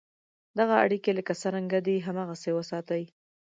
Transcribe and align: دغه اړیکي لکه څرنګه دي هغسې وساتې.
دغه 0.59 0.73
اړیکي 0.85 1.11
لکه 1.19 1.33
څرنګه 1.41 1.79
دي 1.87 1.95
هغسې 2.07 2.51
وساتې. 2.53 3.03